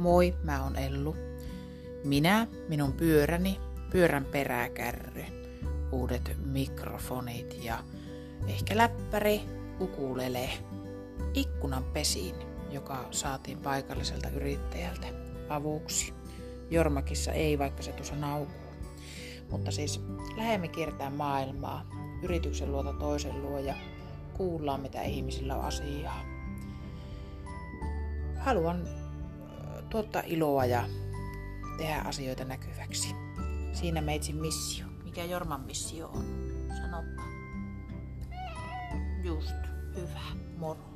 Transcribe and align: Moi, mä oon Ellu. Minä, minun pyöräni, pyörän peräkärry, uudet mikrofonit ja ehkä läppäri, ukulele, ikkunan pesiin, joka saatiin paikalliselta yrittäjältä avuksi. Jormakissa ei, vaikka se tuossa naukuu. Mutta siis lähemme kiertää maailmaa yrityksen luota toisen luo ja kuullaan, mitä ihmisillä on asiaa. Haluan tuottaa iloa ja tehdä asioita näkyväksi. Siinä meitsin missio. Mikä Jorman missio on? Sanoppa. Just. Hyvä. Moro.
Moi, 0.00 0.34
mä 0.42 0.62
oon 0.62 0.76
Ellu. 0.76 1.16
Minä, 2.04 2.46
minun 2.68 2.92
pyöräni, 2.92 3.60
pyörän 3.90 4.24
peräkärry, 4.24 5.24
uudet 5.92 6.36
mikrofonit 6.44 7.64
ja 7.64 7.84
ehkä 8.46 8.76
läppäri, 8.76 9.40
ukulele, 9.80 10.50
ikkunan 11.34 11.84
pesiin, 11.84 12.34
joka 12.70 13.08
saatiin 13.10 13.58
paikalliselta 13.58 14.28
yrittäjältä 14.28 15.06
avuksi. 15.48 16.14
Jormakissa 16.70 17.32
ei, 17.32 17.58
vaikka 17.58 17.82
se 17.82 17.92
tuossa 17.92 18.16
naukuu. 18.16 18.72
Mutta 19.50 19.70
siis 19.70 20.00
lähemme 20.36 20.68
kiertää 20.68 21.10
maailmaa 21.10 21.90
yrityksen 22.22 22.72
luota 22.72 22.92
toisen 22.92 23.42
luo 23.42 23.58
ja 23.58 23.74
kuullaan, 24.34 24.80
mitä 24.80 25.02
ihmisillä 25.02 25.56
on 25.56 25.64
asiaa. 25.64 26.24
Haluan 28.38 28.99
tuottaa 29.90 30.22
iloa 30.26 30.64
ja 30.64 30.84
tehdä 31.78 32.02
asioita 32.04 32.44
näkyväksi. 32.44 33.14
Siinä 33.72 34.00
meitsin 34.00 34.36
missio. 34.36 34.86
Mikä 35.04 35.24
Jorman 35.24 35.60
missio 35.60 36.08
on? 36.08 36.24
Sanoppa. 36.68 37.22
Just. 39.24 39.54
Hyvä. 39.96 40.20
Moro. 40.56 40.89